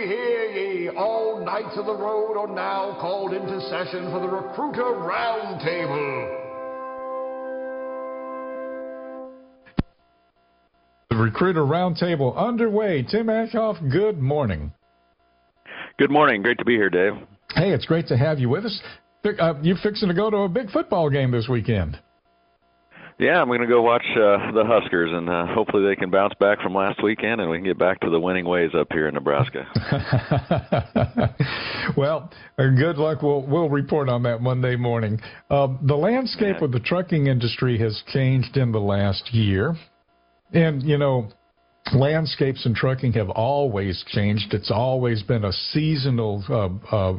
ye, 0.00 0.06
hear 0.06 0.44
ye. 0.44 0.88
All 0.88 1.44
knights 1.44 1.76
of 1.76 1.86
the 1.86 1.94
road 1.94 2.36
are 2.36 2.52
now 2.52 2.96
called 3.00 3.32
into 3.32 3.60
session 3.68 4.10
for 4.10 4.20
the 4.20 4.28
Recruiter 4.28 4.82
Roundtable. 4.82 6.36
The 11.10 11.16
Recruiter 11.16 11.62
Roundtable 11.62 12.36
underway. 12.36 13.02
Tim 13.02 13.26
Aschoff, 13.26 13.90
good 13.90 14.18
morning. 14.18 14.72
Good 15.98 16.10
morning. 16.10 16.42
Great 16.42 16.58
to 16.58 16.64
be 16.64 16.76
here, 16.76 16.90
Dave. 16.90 17.14
Hey, 17.54 17.72
it's 17.72 17.84
great 17.84 18.06
to 18.08 18.16
have 18.16 18.38
you 18.38 18.48
with 18.48 18.64
us. 18.64 18.80
Uh, 19.38 19.54
you're 19.60 19.76
fixing 19.82 20.08
to 20.08 20.14
go 20.14 20.30
to 20.30 20.36
a 20.38 20.48
big 20.48 20.70
football 20.70 21.10
game 21.10 21.30
this 21.30 21.48
weekend. 21.48 21.98
Yeah, 23.20 23.42
I'm 23.42 23.48
going 23.48 23.60
to 23.60 23.66
go 23.66 23.82
watch 23.82 24.06
uh, 24.12 24.50
the 24.52 24.64
Huskers, 24.66 25.10
and 25.12 25.28
uh, 25.28 25.46
hopefully 25.48 25.86
they 25.86 25.94
can 25.94 26.10
bounce 26.10 26.32
back 26.40 26.58
from 26.62 26.74
last 26.74 27.02
weekend, 27.02 27.42
and 27.42 27.50
we 27.50 27.58
can 27.58 27.66
get 27.66 27.78
back 27.78 28.00
to 28.00 28.08
the 28.08 28.18
winning 28.18 28.46
ways 28.46 28.70
up 28.74 28.90
here 28.90 29.08
in 29.08 29.14
Nebraska. 29.14 29.66
well, 31.98 32.32
uh, 32.58 32.68
good 32.78 32.96
luck. 32.96 33.20
We'll 33.20 33.42
we'll 33.42 33.68
report 33.68 34.08
on 34.08 34.22
that 34.22 34.40
Monday 34.40 34.74
morning. 34.74 35.20
Uh, 35.50 35.68
the 35.82 35.96
landscape 35.96 36.56
yeah. 36.60 36.64
of 36.64 36.72
the 36.72 36.80
trucking 36.80 37.26
industry 37.26 37.78
has 37.78 38.02
changed 38.06 38.56
in 38.56 38.72
the 38.72 38.80
last 38.80 39.34
year, 39.34 39.76
and 40.52 40.82
you 40.82 40.96
know. 40.96 41.28
Landscapes 41.94 42.66
and 42.66 42.76
trucking 42.76 43.14
have 43.14 43.30
always 43.30 44.04
changed. 44.08 44.52
It's 44.52 44.70
always 44.70 45.22
been 45.24 45.44
a 45.44 45.52
seasonal 45.52 46.44
uh, 46.48 47.14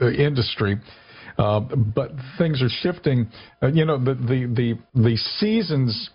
uh, 0.00 0.10
industry. 0.10 0.76
Uh, 1.38 1.60
but 1.60 2.12
things 2.38 2.62
are 2.62 2.68
shifting. 2.68 3.28
Uh, 3.62 3.68
you 3.68 3.84
know, 3.84 3.98
the, 3.98 4.14
the, 4.14 4.46
the, 4.94 5.00
the 5.00 5.16
seasons 5.38 6.10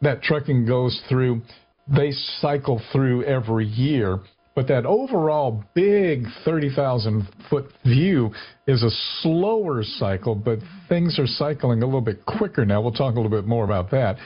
that 0.00 0.22
trucking 0.22 0.66
goes 0.66 1.00
through, 1.08 1.42
they 1.88 2.10
cycle 2.40 2.80
through 2.92 3.24
every 3.24 3.66
year. 3.66 4.20
But 4.54 4.66
that 4.68 4.86
overall 4.86 5.62
big 5.74 6.24
30,000 6.44 7.28
foot 7.48 7.70
view 7.84 8.32
is 8.66 8.82
a 8.82 8.90
slower 9.20 9.84
cycle, 9.84 10.34
but 10.34 10.58
things 10.88 11.18
are 11.20 11.28
cycling 11.28 11.82
a 11.82 11.86
little 11.86 12.00
bit 12.00 12.26
quicker 12.26 12.64
now. 12.64 12.80
We'll 12.80 12.90
talk 12.90 13.14
a 13.14 13.20
little 13.20 13.30
bit 13.30 13.46
more 13.46 13.64
about 13.64 13.90
that. 13.92 14.16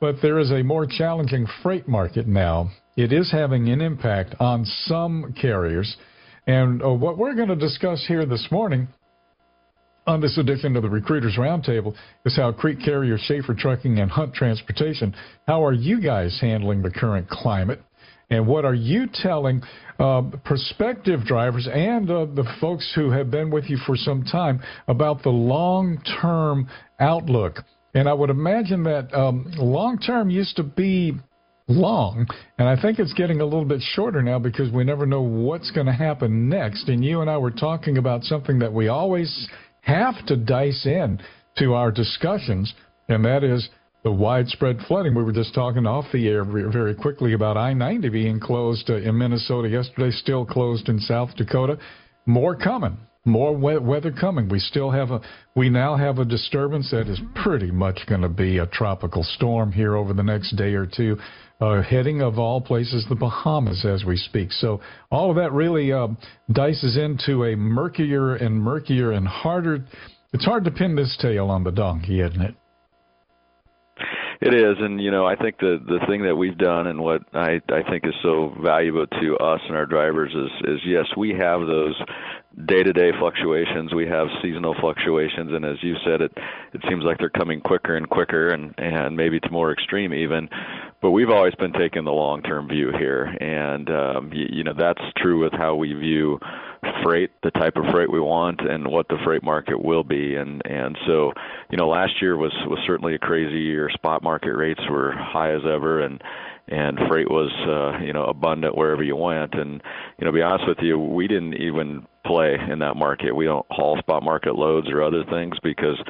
But 0.00 0.16
there 0.22 0.38
is 0.38 0.52
a 0.52 0.62
more 0.62 0.86
challenging 0.86 1.46
freight 1.62 1.88
market 1.88 2.28
now. 2.28 2.70
It 2.96 3.12
is 3.12 3.32
having 3.32 3.68
an 3.68 3.80
impact 3.80 4.36
on 4.38 4.64
some 4.64 5.34
carriers. 5.40 5.96
And 6.46 6.82
uh, 6.82 6.90
what 6.90 7.18
we're 7.18 7.34
going 7.34 7.48
to 7.48 7.56
discuss 7.56 8.04
here 8.06 8.24
this 8.24 8.46
morning 8.50 8.88
on 10.10 10.20
this 10.20 10.36
edition 10.38 10.74
of 10.74 10.82
the 10.82 10.90
Recruiters 10.90 11.36
Roundtable 11.38 11.94
is 12.24 12.36
how 12.36 12.50
Crete 12.50 12.80
Carrier, 12.84 13.16
Shaffer 13.16 13.54
Trucking, 13.54 14.00
and 14.00 14.10
Hunt 14.10 14.34
Transportation, 14.34 15.14
how 15.46 15.64
are 15.64 15.72
you 15.72 16.00
guys 16.02 16.36
handling 16.40 16.82
the 16.82 16.90
current 16.90 17.28
climate? 17.28 17.80
And 18.28 18.44
what 18.46 18.64
are 18.64 18.74
you 18.74 19.06
telling 19.12 19.62
uh, 20.00 20.22
prospective 20.44 21.24
drivers 21.24 21.68
and 21.72 22.10
uh, 22.10 22.26
the 22.26 22.44
folks 22.60 22.92
who 22.94 23.10
have 23.10 23.30
been 23.30 23.50
with 23.50 23.70
you 23.70 23.76
for 23.86 23.96
some 23.96 24.24
time 24.24 24.60
about 24.88 25.22
the 25.22 25.30
long 25.30 26.02
term 26.20 26.68
outlook? 26.98 27.58
And 27.94 28.08
I 28.08 28.12
would 28.12 28.30
imagine 28.30 28.82
that 28.84 29.14
um, 29.14 29.52
long 29.58 29.98
term 29.98 30.28
used 30.28 30.56
to 30.56 30.64
be 30.64 31.12
long, 31.68 32.26
and 32.58 32.68
I 32.68 32.80
think 32.80 32.98
it's 32.98 33.12
getting 33.12 33.40
a 33.40 33.44
little 33.44 33.64
bit 33.64 33.80
shorter 33.80 34.22
now 34.22 34.40
because 34.40 34.72
we 34.72 34.82
never 34.82 35.06
know 35.06 35.22
what's 35.22 35.70
going 35.70 35.86
to 35.86 35.92
happen 35.92 36.48
next. 36.48 36.88
And 36.88 37.04
you 37.04 37.20
and 37.20 37.30
I 37.30 37.38
were 37.38 37.52
talking 37.52 37.96
about 37.96 38.24
something 38.24 38.58
that 38.58 38.72
we 38.72 38.88
always 38.88 39.48
have 39.82 40.26
to 40.26 40.36
dice 40.36 40.86
in 40.86 41.20
to 41.58 41.74
our 41.74 41.90
discussions, 41.90 42.72
and 43.08 43.24
that 43.24 43.44
is 43.44 43.68
the 44.02 44.10
widespread 44.12 44.78
flooding. 44.88 45.14
We 45.14 45.22
were 45.22 45.32
just 45.32 45.54
talking 45.54 45.86
off 45.86 46.06
the 46.12 46.26
air 46.28 46.44
very 46.44 46.94
quickly 46.94 47.34
about 47.34 47.56
I 47.56 47.72
90 47.72 48.08
being 48.08 48.40
closed 48.40 48.88
uh, 48.88 48.96
in 48.96 49.18
Minnesota 49.18 49.68
yesterday, 49.68 50.10
still 50.10 50.46
closed 50.46 50.88
in 50.88 50.98
South 51.00 51.36
Dakota. 51.36 51.78
More 52.26 52.56
coming. 52.56 52.96
More 53.26 53.54
weather 53.54 54.12
coming. 54.12 54.48
We 54.48 54.60
still 54.60 54.90
have 54.90 55.10
a, 55.10 55.20
we 55.54 55.68
now 55.68 55.94
have 55.94 56.18
a 56.18 56.24
disturbance 56.24 56.90
that 56.90 57.06
is 57.06 57.20
pretty 57.34 57.70
much 57.70 58.00
going 58.08 58.22
to 58.22 58.30
be 58.30 58.56
a 58.56 58.66
tropical 58.66 59.22
storm 59.22 59.72
here 59.72 59.94
over 59.94 60.14
the 60.14 60.22
next 60.22 60.56
day 60.56 60.72
or 60.72 60.86
two 60.86 61.18
uh, 61.60 61.82
heading 61.82 62.22
of 62.22 62.38
all 62.38 62.60
places 62.60 63.06
the 63.08 63.14
Bahamas 63.14 63.84
as 63.84 64.04
we 64.04 64.16
speak. 64.16 64.52
So 64.52 64.80
all 65.10 65.30
of 65.30 65.36
that 65.36 65.52
really 65.52 65.92
uh, 65.92 66.08
dices 66.50 66.96
into 66.96 67.44
a 67.44 67.56
murkier 67.56 68.34
and 68.34 68.60
murkier 68.62 69.12
and 69.12 69.26
harder. 69.26 69.84
It's 70.32 70.44
hard 70.44 70.64
to 70.64 70.70
pin 70.70 70.96
this 70.96 71.16
tail 71.20 71.50
on 71.50 71.64
the 71.64 71.72
donkey, 71.72 72.20
isn't 72.20 72.40
it? 72.40 72.54
It 74.42 74.54
is, 74.54 74.76
and 74.80 74.98
you 75.02 75.10
know, 75.10 75.26
I 75.26 75.36
think 75.36 75.58
the 75.58 75.78
the 75.86 75.98
thing 76.08 76.22
that 76.22 76.34
we've 76.34 76.56
done 76.56 76.86
and 76.86 76.98
what 76.98 77.20
I 77.34 77.60
I 77.68 77.82
think 77.90 78.06
is 78.06 78.14
so 78.22 78.56
valuable 78.62 79.06
to 79.06 79.36
us 79.36 79.60
and 79.68 79.76
our 79.76 79.84
drivers 79.84 80.32
is 80.32 80.76
is 80.76 80.80
yes, 80.86 81.04
we 81.14 81.34
have 81.38 81.60
those 81.60 81.94
day-to-day 82.66 83.12
fluctuations. 83.18 83.94
We 83.94 84.06
have 84.08 84.26
seasonal 84.42 84.74
fluctuations, 84.80 85.52
and 85.52 85.64
as 85.64 85.76
you 85.82 85.94
said, 86.04 86.20
it 86.20 86.32
it 86.72 86.82
seems 86.88 87.04
like 87.04 87.18
they're 87.18 87.30
coming 87.30 87.60
quicker 87.60 87.96
and 87.96 88.08
quicker, 88.08 88.48
and 88.48 88.74
and 88.78 89.16
maybe 89.16 89.40
to 89.40 89.50
more 89.50 89.72
extreme 89.72 90.12
even. 90.12 90.48
But 91.00 91.12
we've 91.12 91.30
always 91.30 91.54
been 91.54 91.72
taking 91.72 92.04
the 92.04 92.12
long-term 92.12 92.68
view 92.68 92.92
here, 92.98 93.24
and 93.24 93.88
um, 93.90 94.32
you, 94.32 94.46
you 94.50 94.64
know 94.64 94.74
that's 94.76 95.02
true 95.16 95.42
with 95.42 95.52
how 95.52 95.76
we 95.76 95.92
view 95.92 96.38
freight, 97.02 97.30
the 97.42 97.50
type 97.50 97.76
of 97.76 97.84
freight 97.92 98.10
we 98.10 98.20
want, 98.20 98.60
and 98.60 98.86
what 98.86 99.08
the 99.08 99.18
freight 99.24 99.42
market 99.42 99.82
will 99.82 100.04
be. 100.04 100.34
And 100.36 100.62
and 100.64 100.96
so, 101.06 101.32
you 101.70 101.78
know, 101.78 101.88
last 101.88 102.20
year 102.20 102.36
was 102.36 102.52
was 102.66 102.78
certainly 102.86 103.14
a 103.14 103.18
crazy 103.18 103.60
year. 103.60 103.90
Spot 103.90 104.22
market 104.22 104.54
rates 104.56 104.82
were 104.90 105.12
high 105.12 105.52
as 105.54 105.62
ever, 105.64 106.00
and 106.00 106.22
and 106.68 106.98
freight 107.08 107.30
was 107.30 107.52
uh, 107.66 108.04
you 108.04 108.12
know 108.12 108.24
abundant 108.24 108.76
wherever 108.76 109.02
you 109.02 109.16
went. 109.16 109.54
And 109.54 109.82
you 110.18 110.24
know, 110.24 110.30
to 110.30 110.32
be 110.32 110.42
honest 110.42 110.68
with 110.68 110.78
you, 110.80 110.98
we 110.98 111.28
didn't 111.28 111.54
even 111.54 112.06
play 112.26 112.56
in 112.70 112.78
that 112.80 112.96
market. 112.96 113.34
We 113.34 113.46
don't 113.46 113.66
haul 113.70 113.98
spot 113.98 114.22
market 114.22 114.54
loads 114.54 114.88
or 114.90 115.02
other 115.02 115.24
things 115.30 115.56
because 115.62 116.00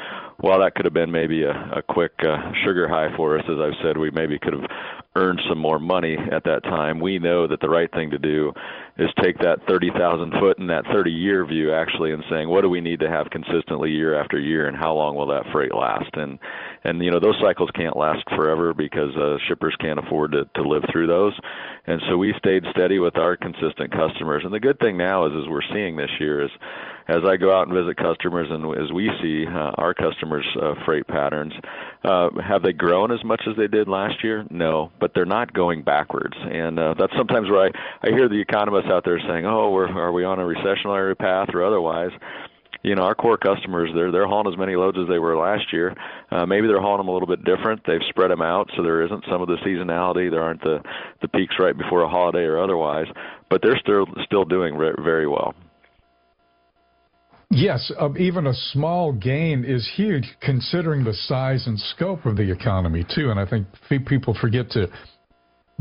while 0.40 0.60
that 0.60 0.74
could 0.74 0.84
have 0.84 0.94
been 0.94 1.10
maybe 1.10 1.42
a, 1.42 1.52
a 1.76 1.82
quick 1.82 2.12
uh, 2.20 2.52
sugar 2.64 2.88
high 2.88 3.14
for 3.16 3.38
us, 3.38 3.44
as 3.48 3.58
I've 3.60 3.78
said, 3.82 3.98
we 3.98 4.10
maybe 4.10 4.38
could 4.38 4.54
have 4.54 4.68
earned 5.16 5.40
some 5.48 5.58
more 5.58 5.78
money 5.80 6.16
at 6.30 6.44
that 6.44 6.62
time. 6.62 7.00
We 7.00 7.18
know 7.18 7.48
that 7.48 7.60
the 7.60 7.68
right 7.68 7.90
thing 7.92 8.10
to 8.10 8.18
do 8.18 8.52
is 8.96 9.08
take 9.20 9.38
that 9.38 9.58
30,000 9.66 10.32
foot 10.38 10.58
and 10.58 10.70
that 10.70 10.84
30 10.92 11.10
year 11.10 11.44
view 11.44 11.72
actually 11.74 12.12
and 12.12 12.22
saying 12.30 12.48
what 12.48 12.60
do 12.60 12.68
we 12.68 12.80
need 12.80 13.00
to 13.00 13.08
have 13.10 13.30
consistently 13.30 13.90
year 13.90 14.20
after 14.20 14.38
year 14.38 14.68
and 14.68 14.76
how 14.76 14.92
long 14.94 15.16
will 15.16 15.26
that 15.26 15.50
freight 15.52 15.74
last? 15.74 16.10
And 16.14 16.38
and 16.84 17.02
you 17.02 17.10
know 17.10 17.18
those 17.18 17.38
cycles 17.42 17.70
can't 17.74 17.96
last 17.96 18.24
forever 18.36 18.72
because 18.72 19.14
uh, 19.16 19.36
shippers 19.48 19.74
can't 19.80 19.98
afford 19.98 20.32
to 20.32 20.44
to 20.54 20.62
live 20.62 20.84
through 20.92 21.08
those. 21.08 21.38
And 21.86 22.00
so 22.08 22.16
we 22.16 22.34
stayed 22.38 22.64
steady 22.70 22.98
with 22.98 23.16
our 23.16 23.36
consistent 23.36 23.90
customers. 23.90 24.42
And 24.44 24.52
the 24.52 24.60
good 24.60 24.78
thing 24.78 24.96
now 24.96 25.26
is 25.26 25.32
is 25.32 25.48
we're 25.48 25.60
seeing 25.72 25.96
this 25.96 26.10
year 26.20 26.44
is 26.44 26.50
as 27.10 27.24
I 27.26 27.36
go 27.36 27.52
out 27.52 27.66
and 27.66 27.76
visit 27.76 27.96
customers 27.96 28.46
and 28.50 28.64
as 28.78 28.92
we 28.92 29.10
see 29.20 29.44
uh, 29.46 29.72
our 29.76 29.94
customers' 29.94 30.46
uh, 30.62 30.74
freight 30.84 31.08
patterns, 31.08 31.52
uh, 32.04 32.30
have 32.40 32.62
they 32.62 32.72
grown 32.72 33.10
as 33.10 33.22
much 33.24 33.42
as 33.50 33.56
they 33.56 33.66
did 33.66 33.88
last 33.88 34.22
year? 34.22 34.46
No, 34.48 34.92
but 35.00 35.10
they're 35.12 35.24
not 35.24 35.52
going 35.52 35.82
backwards, 35.82 36.36
and 36.38 36.78
uh, 36.78 36.94
that's 36.96 37.12
sometimes 37.16 37.50
where 37.50 37.66
I 37.66 37.70
I 38.02 38.10
hear 38.10 38.28
the 38.28 38.40
economists 38.40 38.90
out 38.90 39.04
there 39.04 39.18
saying, 39.18 39.44
"Oh, 39.44 39.70
we're 39.70 39.88
are 39.88 40.12
we 40.12 40.24
on 40.24 40.38
a 40.38 40.44
recessionary 40.44 41.18
path 41.18 41.48
or 41.52 41.64
otherwise?" 41.64 42.12
you 42.82 42.94
know 42.94 43.02
our 43.02 43.14
core 43.14 43.36
customers 43.36 43.90
they're 43.94 44.10
they're 44.10 44.26
hauling 44.26 44.50
as 44.50 44.58
many 44.58 44.74
loads 44.74 44.96
as 44.96 45.06
they 45.06 45.18
were 45.18 45.36
last 45.36 45.70
year. 45.70 45.94
Uh 46.30 46.46
maybe 46.46 46.66
they're 46.66 46.80
hauling 46.80 47.00
them 47.00 47.08
a 47.08 47.12
little 47.12 47.28
bit 47.28 47.44
different. 47.44 47.82
They've 47.86 48.00
spread 48.08 48.30
them 48.30 48.40
out 48.40 48.70
so 48.74 48.82
there 48.82 49.02
isn't 49.04 49.24
some 49.30 49.42
of 49.42 49.48
the 49.48 49.56
seasonality. 49.56 50.30
There 50.30 50.42
aren't 50.42 50.62
the 50.62 50.80
the 51.20 51.28
peaks 51.28 51.56
right 51.58 51.76
before 51.76 52.00
a 52.02 52.08
holiday 52.08 52.44
or 52.44 52.58
otherwise 52.58 53.06
but 53.50 53.60
they're 53.62 53.76
still 53.76 54.06
still 54.24 54.44
doing 54.46 54.76
re- 54.76 54.94
very 55.04 55.26
well 55.26 55.54
Yes, 57.52 57.90
uh, 58.00 58.10
even 58.16 58.46
a 58.46 58.54
small 58.54 59.12
gain 59.12 59.64
is 59.64 59.88
huge 59.96 60.36
considering 60.40 61.02
the 61.02 61.12
size 61.12 61.66
and 61.66 61.78
scope 61.78 62.24
of 62.24 62.36
the 62.36 62.48
economy, 62.48 63.04
too. 63.12 63.30
And 63.30 63.40
I 63.40 63.46
think 63.46 63.66
people 64.06 64.36
forget 64.40 64.70
to 64.70 64.86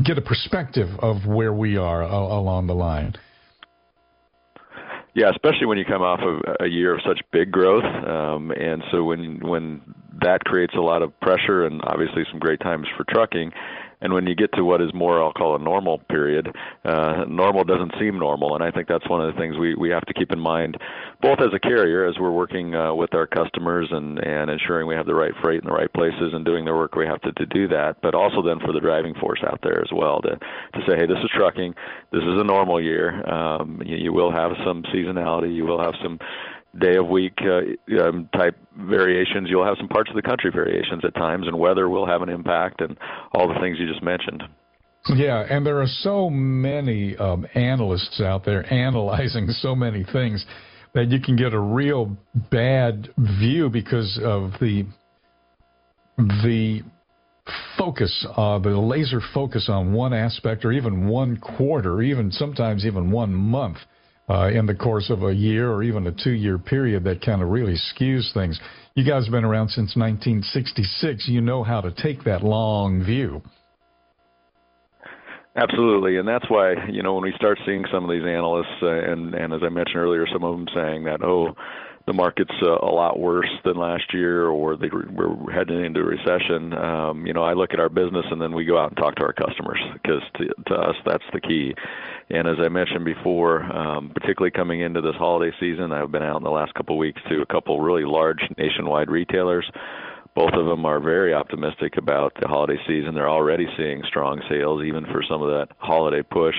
get 0.04 0.18
a 0.18 0.22
perspective 0.22 0.88
of 0.98 1.26
where 1.26 1.52
we 1.52 1.76
are 1.76 2.02
along 2.02 2.66
the 2.66 2.74
line. 2.74 3.14
Yeah, 5.14 5.30
especially 5.30 5.66
when 5.66 5.78
you 5.78 5.84
come 5.84 6.02
off 6.02 6.20
of 6.20 6.56
a 6.60 6.68
year 6.68 6.94
of 6.94 7.00
such 7.06 7.20
big 7.32 7.50
growth, 7.50 7.84
um, 7.84 8.52
and 8.52 8.82
so 8.92 9.02
when 9.04 9.40
when 9.40 9.80
that 10.22 10.44
creates 10.44 10.74
a 10.76 10.80
lot 10.80 11.02
of 11.02 11.18
pressure 11.20 11.66
and 11.66 11.80
obviously 11.84 12.22
some 12.30 12.38
great 12.38 12.60
times 12.60 12.86
for 12.96 13.04
trucking, 13.10 13.50
and 14.00 14.12
when 14.12 14.26
you 14.26 14.34
get 14.34 14.52
to 14.54 14.64
what 14.64 14.80
is 14.80 14.92
more, 14.94 15.22
I'll 15.22 15.32
call 15.32 15.56
a 15.56 15.58
normal 15.58 15.98
period, 15.98 16.54
uh, 16.84 17.24
normal 17.28 17.64
doesn't 17.64 17.94
seem 17.98 18.18
normal. 18.18 18.54
And 18.54 18.64
I 18.64 18.70
think 18.70 18.88
that's 18.88 19.08
one 19.08 19.20
of 19.20 19.32
the 19.32 19.40
things 19.40 19.56
we, 19.58 19.74
we 19.74 19.90
have 19.90 20.04
to 20.06 20.14
keep 20.14 20.32
in 20.32 20.40
mind, 20.40 20.76
both 21.20 21.40
as 21.40 21.52
a 21.54 21.58
carrier, 21.58 22.06
as 22.06 22.18
we're 22.18 22.30
working 22.30 22.74
uh, 22.74 22.94
with 22.94 23.14
our 23.14 23.26
customers 23.26 23.88
and, 23.90 24.18
and 24.18 24.50
ensuring 24.50 24.86
we 24.86 24.94
have 24.94 25.06
the 25.06 25.14
right 25.14 25.32
freight 25.42 25.62
in 25.62 25.68
the 25.68 25.74
right 25.74 25.92
places 25.92 26.32
and 26.32 26.44
doing 26.44 26.64
the 26.64 26.72
work 26.72 26.94
we 26.94 27.06
have 27.06 27.20
to, 27.22 27.32
to 27.32 27.46
do 27.46 27.68
that, 27.68 27.96
but 28.02 28.14
also 28.14 28.42
then 28.42 28.58
for 28.60 28.72
the 28.72 28.80
driving 28.80 29.14
force 29.14 29.40
out 29.46 29.60
there 29.62 29.80
as 29.80 29.90
well 29.92 30.20
to, 30.22 30.30
to 30.30 30.80
say, 30.88 30.96
hey, 30.96 31.06
this 31.06 31.18
is 31.22 31.30
trucking, 31.34 31.74
this 32.12 32.22
is 32.22 32.40
a 32.40 32.44
normal 32.44 32.82
year. 32.82 33.26
Um, 33.28 33.82
you, 33.84 33.96
you 33.96 34.12
will 34.12 34.32
have 34.32 34.52
some 34.64 34.82
seasonality, 34.94 35.54
you 35.54 35.64
will 35.64 35.82
have 35.82 35.94
some 36.02 36.18
day 36.78 36.96
of 36.96 37.08
week 37.08 37.38
uh, 37.42 38.02
um, 38.02 38.28
type 38.34 38.56
variations. 38.78 39.48
You'll 39.48 39.64
have 39.64 39.76
some 39.78 39.88
parts 39.88 40.10
of 40.10 40.16
the 40.16 40.22
country 40.22 40.50
variations 40.54 41.04
at 41.04 41.14
times, 41.14 41.46
and 41.46 41.58
weather 41.58 41.88
will 41.88 42.06
have 42.06 42.22
an 42.22 42.28
impact, 42.28 42.80
and 42.80 42.96
all 43.34 43.48
the 43.48 43.58
things 43.60 43.78
you 43.78 43.88
just 43.88 44.02
mentioned. 44.02 44.42
Yeah, 45.08 45.46
and 45.48 45.64
there 45.64 45.80
are 45.80 45.86
so 45.86 46.28
many 46.28 47.16
um, 47.16 47.46
analysts 47.54 48.20
out 48.20 48.44
there 48.44 48.70
analyzing 48.72 49.48
so 49.48 49.74
many 49.74 50.04
things 50.04 50.44
that 50.94 51.08
you 51.08 51.20
can 51.20 51.36
get 51.36 51.54
a 51.54 51.60
real 51.60 52.16
bad 52.50 53.08
view 53.16 53.70
because 53.70 54.18
of 54.22 54.52
the 54.60 54.84
the 56.16 56.82
focus, 57.78 58.26
uh, 58.36 58.58
the 58.58 58.70
laser 58.70 59.20
focus 59.32 59.68
on 59.68 59.92
one 59.92 60.12
aspect 60.12 60.64
or 60.64 60.72
even 60.72 61.08
one 61.08 61.36
quarter, 61.38 62.02
even 62.02 62.30
sometimes 62.30 62.84
even 62.84 63.10
one 63.10 63.32
month 63.32 63.78
uh, 64.30 64.48
in 64.48 64.64
the 64.66 64.74
course 64.74 65.10
of 65.10 65.24
a 65.24 65.34
year 65.34 65.70
or 65.70 65.82
even 65.82 66.06
a 66.06 66.12
two 66.12 66.30
year 66.30 66.56
period 66.56 67.02
that 67.04 67.20
kind 67.20 67.42
of 67.42 67.48
really 67.48 67.74
skews 67.74 68.32
things. 68.32 68.60
You 68.94 69.04
guys 69.04 69.24
have 69.24 69.32
been 69.32 69.44
around 69.44 69.68
since 69.68 69.96
1966. 69.96 71.28
You 71.28 71.40
know 71.40 71.64
how 71.64 71.80
to 71.80 71.90
take 71.90 72.24
that 72.24 72.44
long 72.44 73.04
view. 73.04 73.42
Absolutely, 75.56 76.18
and 76.18 76.28
that's 76.28 76.48
why 76.48 76.74
you 76.88 77.02
know 77.02 77.14
when 77.14 77.24
we 77.24 77.32
start 77.36 77.58
seeing 77.66 77.84
some 77.92 78.04
of 78.04 78.10
these 78.10 78.22
analysts, 78.22 78.78
uh, 78.82 78.88
and 78.88 79.34
and 79.34 79.52
as 79.52 79.60
I 79.64 79.68
mentioned 79.68 79.96
earlier, 79.96 80.24
some 80.32 80.44
of 80.44 80.56
them 80.56 80.66
saying 80.72 81.04
that 81.04 81.24
oh, 81.24 81.56
the 82.10 82.14
market's 82.14 82.54
uh, 82.60 82.72
a 82.82 82.90
lot 82.90 83.20
worse 83.20 83.48
than 83.64 83.76
last 83.76 84.12
year, 84.12 84.48
or 84.48 84.76
they 84.76 84.88
we're 84.88 85.52
heading 85.52 85.84
into 85.84 86.00
a 86.00 86.04
recession. 86.04 86.74
Um, 86.74 87.24
you 87.24 87.32
know, 87.32 87.44
I 87.44 87.52
look 87.52 87.72
at 87.72 87.78
our 87.78 87.88
business, 87.88 88.26
and 88.32 88.42
then 88.42 88.52
we 88.52 88.64
go 88.64 88.76
out 88.76 88.88
and 88.88 88.96
talk 88.96 89.14
to 89.16 89.22
our 89.22 89.32
customers 89.32 89.78
because 89.92 90.20
to, 90.38 90.48
to 90.66 90.74
us 90.74 90.96
that's 91.06 91.22
the 91.32 91.40
key. 91.40 91.72
And 92.28 92.48
as 92.48 92.56
I 92.58 92.68
mentioned 92.68 93.04
before, 93.04 93.62
um, 93.62 94.10
particularly 94.12 94.50
coming 94.50 94.80
into 94.80 95.00
this 95.00 95.14
holiday 95.14 95.54
season, 95.60 95.92
I've 95.92 96.10
been 96.10 96.24
out 96.24 96.38
in 96.38 96.42
the 96.42 96.50
last 96.50 96.74
couple 96.74 96.96
of 96.96 96.98
weeks 96.98 97.22
to 97.28 97.42
a 97.42 97.46
couple 97.46 97.80
really 97.80 98.04
large 98.04 98.42
nationwide 98.58 99.08
retailers 99.08 99.70
both 100.32 100.52
of 100.52 100.64
them 100.66 100.86
are 100.86 101.00
very 101.00 101.34
optimistic 101.34 101.96
about 101.96 102.32
the 102.40 102.46
holiday 102.46 102.78
season. 102.86 103.16
They're 103.16 103.28
already 103.28 103.66
seeing 103.76 104.00
strong 104.06 104.40
sales, 104.48 104.84
even 104.84 105.04
for 105.06 105.24
some 105.28 105.42
of 105.42 105.48
that 105.48 105.74
holiday 105.78 106.22
push. 106.22 106.54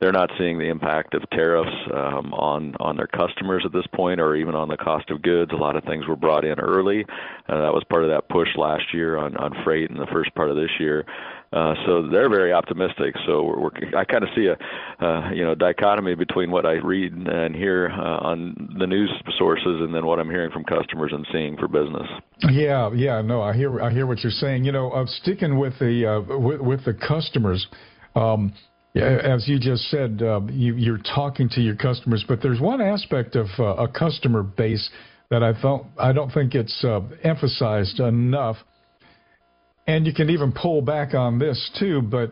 They're 0.00 0.12
not 0.12 0.30
seeing 0.38 0.58
the 0.58 0.68
impact 0.68 1.14
of 1.14 1.28
tariffs 1.30 1.76
um, 1.92 2.32
on 2.32 2.74
on 2.78 2.96
their 2.96 3.08
customers 3.08 3.62
at 3.64 3.72
this 3.72 3.86
point, 3.94 4.20
or 4.20 4.36
even 4.36 4.54
on 4.54 4.68
the 4.68 4.76
cost 4.76 5.10
of 5.10 5.22
goods. 5.22 5.50
A 5.52 5.56
lot 5.56 5.76
of 5.76 5.84
things 5.84 6.06
were 6.06 6.16
brought 6.16 6.44
in 6.44 6.60
early. 6.60 7.04
Uh, 7.48 7.60
that 7.62 7.72
was 7.72 7.82
part 7.90 8.04
of 8.04 8.10
that 8.10 8.28
push 8.28 8.48
last 8.56 8.94
year 8.94 9.16
on 9.16 9.36
on 9.36 9.52
freight 9.64 9.90
in 9.90 9.96
the 9.96 10.06
first 10.12 10.34
part 10.34 10.50
of 10.50 10.56
this 10.56 10.70
year. 10.78 11.04
Uh, 11.50 11.74
so 11.86 12.06
they're 12.08 12.28
very 12.28 12.52
optimistic. 12.52 13.14
So 13.26 13.42
we're, 13.42 13.60
we're 13.60 13.96
I 13.96 14.04
kind 14.04 14.22
of 14.22 14.28
see 14.36 14.46
a 14.46 15.04
uh, 15.04 15.30
you 15.32 15.44
know 15.44 15.54
dichotomy 15.54 16.14
between 16.14 16.50
what 16.50 16.66
I 16.66 16.72
read 16.72 17.12
and 17.12 17.56
hear 17.56 17.88
uh, 17.90 18.18
on 18.28 18.76
the 18.78 18.86
news 18.86 19.10
sources 19.38 19.80
and 19.80 19.94
then 19.94 20.04
what 20.04 20.18
I'm 20.18 20.28
hearing 20.28 20.50
from 20.50 20.64
customers 20.64 21.10
and 21.12 21.26
seeing 21.32 21.56
for 21.56 21.66
business. 21.66 22.06
Yeah, 22.50 22.90
yeah, 22.94 23.22
no, 23.22 23.40
I 23.40 23.54
hear 23.54 23.80
I 23.80 23.90
hear 23.90 24.06
what 24.06 24.18
you're 24.20 24.30
saying. 24.30 24.64
You 24.64 24.72
know, 24.72 24.90
uh, 24.90 25.06
sticking 25.06 25.58
with 25.58 25.78
the 25.78 26.06
uh, 26.06 26.38
with, 26.38 26.60
with 26.60 26.84
the 26.84 26.94
customers. 26.94 27.66
Um, 28.14 28.52
as 29.04 29.48
you 29.48 29.58
just 29.58 29.84
said, 29.90 30.22
uh, 30.22 30.40
you, 30.50 30.74
you're 30.74 30.98
talking 30.98 31.48
to 31.50 31.60
your 31.60 31.76
customers, 31.76 32.24
but 32.26 32.40
there's 32.42 32.60
one 32.60 32.80
aspect 32.80 33.36
of 33.36 33.46
uh, 33.58 33.64
a 33.74 33.88
customer 33.88 34.42
base 34.42 34.88
that 35.30 35.42
I 35.42 35.52
don't 35.60 35.86
I 35.98 36.12
don't 36.12 36.30
think 36.30 36.54
it's 36.54 36.84
uh, 36.84 37.00
emphasized 37.22 38.00
enough 38.00 38.56
and 39.88 40.06
you 40.06 40.12
can 40.12 40.30
even 40.30 40.52
pull 40.52 40.82
back 40.82 41.14
on 41.14 41.38
this 41.38 41.70
too, 41.80 42.02
but 42.02 42.30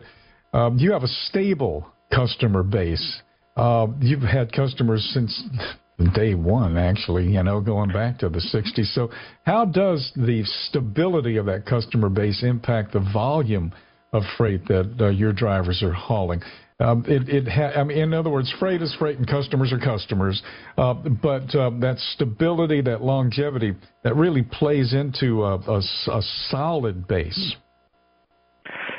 um, 0.53 0.77
you 0.77 0.93
have 0.93 1.03
a 1.03 1.07
stable 1.07 1.87
customer 2.13 2.61
base. 2.63 3.21
Uh, 3.57 3.87
you've 3.99 4.21
had 4.21 4.53
customers 4.53 5.09
since 5.11 5.43
day 6.13 6.35
one, 6.35 6.77
actually, 6.77 7.25
you 7.25 7.41
know, 7.41 7.59
going 7.59 7.91
back 7.91 8.19
to 8.19 8.29
the 8.29 8.39
60s. 8.39 8.93
So, 8.93 9.09
how 9.43 9.65
does 9.65 10.11
the 10.15 10.43
stability 10.69 11.37
of 11.37 11.47
that 11.47 11.65
customer 11.65 12.09
base 12.09 12.43
impact 12.43 12.93
the 12.93 12.99
volume 13.11 13.73
of 14.17 14.23
freight 14.37 14.65
that 14.67 14.95
uh, 14.99 15.07
your 15.09 15.33
drivers 15.33 15.81
are 15.83 15.93
hauling? 15.93 16.41
Um, 16.79 17.03
it, 17.07 17.27
it 17.27 17.47
ha- 17.47 17.79
I 17.79 17.83
mean, 17.83 17.97
in 17.97 18.13
other 18.13 18.29
words, 18.29 18.53
freight 18.59 18.81
is 18.81 18.95
freight 18.99 19.17
and 19.17 19.27
customers 19.27 19.73
are 19.73 19.79
customers. 19.79 20.41
Uh, 20.77 20.93
but 20.93 21.53
uh, 21.55 21.71
that 21.79 21.95
stability, 22.13 22.81
that 22.81 23.01
longevity, 23.01 23.73
that 24.03 24.15
really 24.15 24.43
plays 24.43 24.93
into 24.93 25.43
a, 25.43 25.55
a, 25.55 25.79
a 25.79 26.21
solid 26.49 27.07
base. 27.07 27.55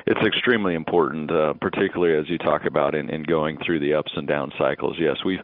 It's 0.07 0.27
extremely 0.27 0.75
important, 0.75 1.31
uh, 1.31 1.53
particularly 1.61 2.19
as 2.19 2.29
you 2.31 2.39
talk 2.39 2.65
about 2.65 2.95
in, 2.95 3.11
in 3.11 3.23
going 3.25 3.59
through 3.65 3.81
the 3.81 3.95
ups 3.95 4.11
and 4.17 4.27
down 4.27 4.51
cycles. 4.59 4.97
Yes, 4.99 5.17
we've 5.25 5.39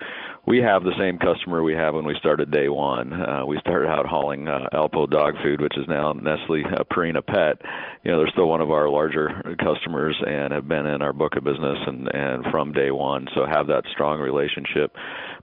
we 0.47 0.59
have 0.59 0.83
the 0.83 0.93
same 0.99 1.19
customer 1.19 1.63
we 1.63 1.75
have 1.75 1.95
when 1.95 2.05
we 2.05 2.15
started 2.19 2.51
day 2.51 2.69
one. 2.69 3.13
Uh, 3.13 3.45
we 3.47 3.59
started 3.61 3.89
out 3.89 4.07
hauling 4.07 4.47
uh, 4.47 4.69
Alpo 4.73 5.09
dog 5.09 5.35
food, 5.43 5.61
which 5.61 5.77
is 5.79 5.87
now 5.89 6.13
Nestle 6.13 6.65
uh, 6.65 6.85
Purina 6.93 7.25
Pet. 7.25 7.61
You 8.03 8.13
know, 8.13 8.19
they're 8.19 8.33
still 8.33 8.49
one 8.49 8.61
of 8.61 8.71
our 8.71 8.89
larger 8.89 9.43
customers 9.59 10.17
and 10.27 10.53
have 10.53 10.69
been 10.69 10.87
in 10.87 11.01
our 11.01 11.13
book 11.13 11.37
of 11.37 11.45
business 11.45 11.79
and 11.87 12.09
and 12.15 12.45
from 12.51 12.73
day 12.73 12.91
one. 12.91 13.27
So 13.35 13.47
have 13.47 13.69
that 13.69 13.85
strong 13.93 14.21
relationship. 14.21 14.95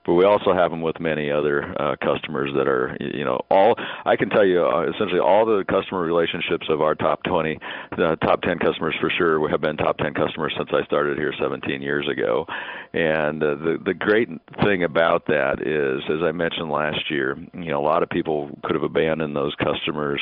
But 0.06 0.16
we 0.16 0.26
also 0.26 0.54
have 0.54 0.72
them 0.72 0.82
with 0.82 1.00
many 1.00 1.30
other 1.30 1.76
uh, 1.80 1.96
customers 2.02 2.52
that 2.56 2.68
are, 2.68 2.98
you 3.00 3.24
know, 3.24 3.40
all 3.52 3.76
I 4.06 4.16
can 4.16 4.30
tell 4.30 4.46
you 4.46 4.66
uh, 4.66 4.90
essentially 4.90 5.20
all 5.20 5.46
the 5.46 5.64
customer 5.70 6.02
relationships 6.02 6.66
of 6.70 6.82
our 6.82 6.96
top 6.96 7.24
20, 7.24 7.60
the 7.98 8.18
top 8.22 8.42
10 8.42 8.58
customers 8.58 8.96
for 9.00 9.12
sure 9.16 9.48
have 9.50 9.62
been 9.62 9.78
top 9.78 9.98
10 10.00 10.16
customers 10.16 10.54
since 10.58 10.70
I 10.74 10.84
started 10.86 11.18
here 11.18 11.34
17 11.40 11.82
years 11.82 12.08
ago. 12.08 12.48
And 12.94 13.44
uh, 13.44 13.56
the 13.56 13.78
the 13.86 13.94
great 13.94 14.28
thing 14.64 14.84
about 14.84 15.28
that 15.28 15.62
is, 15.62 16.02
as 16.10 16.24
I 16.24 16.32
mentioned 16.32 16.70
last 16.70 17.10
year, 17.10 17.38
you 17.54 17.72
know, 17.72 17.80
a 17.80 17.86
lot 17.86 18.04
of 18.04 18.10
people 18.10 18.50
could 18.64 18.76
have 18.76 18.84
abandoned 18.84 19.36
those 19.36 19.56
customers 19.56 20.22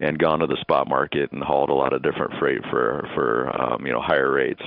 and 0.00 0.18
gone 0.18 0.40
to 0.40 0.46
the 0.46 0.58
spot 0.60 0.88
market 0.88 1.32
and 1.32 1.42
hauled 1.42 1.70
a 1.70 1.74
lot 1.74 1.92
of 1.92 2.02
different 2.02 2.34
freight 2.38 2.62
for 2.70 3.08
for 3.14 3.50
um, 3.60 3.86
you 3.86 3.92
know 3.92 4.00
higher 4.00 4.30
rates. 4.30 4.62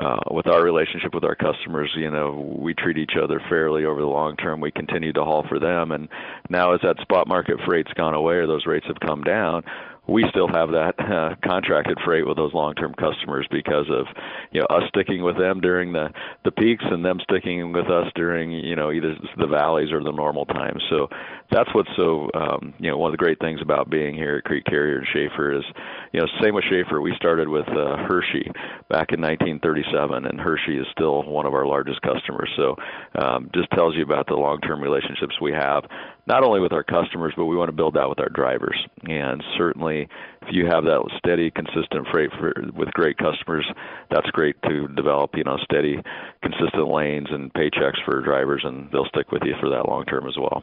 Uh, 0.00 0.18
with 0.30 0.46
our 0.46 0.62
relationship 0.62 1.12
with 1.12 1.24
our 1.24 1.34
customers, 1.34 1.90
you 1.94 2.10
know, 2.10 2.56
we 2.58 2.72
treat 2.72 2.96
each 2.96 3.16
other 3.22 3.38
fairly 3.50 3.84
over 3.84 4.00
the 4.00 4.06
long 4.06 4.34
term. 4.36 4.58
We 4.58 4.70
continue 4.70 5.12
to 5.12 5.24
haul 5.24 5.44
for 5.46 5.58
them, 5.58 5.92
and 5.92 6.08
now 6.48 6.72
as 6.72 6.80
that 6.82 6.98
spot 7.02 7.28
market 7.28 7.58
freight's 7.66 7.92
gone 7.92 8.14
away 8.14 8.36
or 8.36 8.46
those 8.46 8.64
rates 8.64 8.86
have 8.86 8.98
come 9.00 9.22
down, 9.22 9.62
we 10.10 10.24
still 10.30 10.48
have 10.48 10.70
that 10.70 10.94
uh, 10.98 11.36
contracted 11.46 11.98
freight 12.04 12.26
with 12.26 12.36
those 12.36 12.52
long-term 12.52 12.94
customers 12.94 13.46
because 13.50 13.86
of 13.90 14.06
you 14.50 14.60
know 14.60 14.66
us 14.66 14.82
sticking 14.88 15.22
with 15.22 15.38
them 15.38 15.60
during 15.60 15.92
the 15.92 16.08
the 16.44 16.50
peaks 16.50 16.84
and 16.90 17.04
them 17.04 17.20
sticking 17.22 17.72
with 17.72 17.86
us 17.86 18.06
during 18.14 18.50
you 18.50 18.74
know 18.74 18.90
either 18.90 19.14
the 19.36 19.46
valleys 19.46 19.92
or 19.92 20.02
the 20.02 20.10
normal 20.10 20.44
times. 20.46 20.82
So 20.90 21.08
that's 21.50 21.72
what's 21.74 21.90
so 21.96 22.28
um, 22.34 22.74
you 22.78 22.90
know 22.90 22.98
one 22.98 23.08
of 23.08 23.12
the 23.12 23.24
great 23.24 23.38
things 23.38 23.60
about 23.62 23.88
being 23.88 24.14
here 24.14 24.36
at 24.36 24.44
Crete 24.44 24.66
Carrier 24.66 24.98
and 24.98 25.06
Shaffer 25.06 25.52
is 25.52 25.64
you 26.12 26.20
know 26.20 26.26
same 26.42 26.54
with 26.54 26.64
Shaffer. 26.64 27.00
We 27.00 27.14
started 27.16 27.48
with 27.48 27.68
uh, 27.68 27.96
Hershey 28.08 28.50
back 28.88 29.12
in 29.12 29.20
1937, 29.20 30.26
and 30.26 30.40
Hershey 30.40 30.76
is 30.76 30.86
still 30.92 31.22
one 31.22 31.46
of 31.46 31.54
our 31.54 31.66
largest 31.66 32.02
customers. 32.02 32.50
So 32.56 32.76
um, 33.14 33.50
just 33.54 33.70
tells 33.70 33.94
you 33.94 34.02
about 34.02 34.26
the 34.26 34.34
long-term 34.34 34.80
relationships 34.80 35.40
we 35.40 35.52
have 35.52 35.84
not 36.26 36.44
only 36.44 36.60
with 36.60 36.72
our 36.72 36.84
customers, 36.84 37.32
but 37.36 37.46
we 37.46 37.56
want 37.56 37.68
to 37.68 37.76
build 37.76 37.94
that 37.94 38.08
with 38.08 38.20
our 38.20 38.28
drivers. 38.28 38.76
And 39.04 39.42
certainly, 39.56 40.08
if 40.42 40.48
you 40.50 40.66
have 40.66 40.84
that 40.84 41.02
steady, 41.18 41.50
consistent 41.50 42.06
freight 42.10 42.30
for, 42.38 42.52
with 42.74 42.90
great 42.92 43.18
customers, 43.18 43.66
that's 44.10 44.30
great 44.30 44.56
to 44.62 44.88
develop, 44.88 45.30
you 45.34 45.44
know, 45.44 45.58
steady, 45.64 45.96
consistent 46.42 46.88
lanes 46.88 47.28
and 47.30 47.52
paychecks 47.54 48.04
for 48.04 48.20
drivers, 48.22 48.62
and 48.64 48.90
they'll 48.92 49.06
stick 49.06 49.32
with 49.32 49.42
you 49.44 49.54
for 49.60 49.68
that 49.70 49.88
long 49.88 50.04
term 50.04 50.26
as 50.26 50.36
well. 50.36 50.62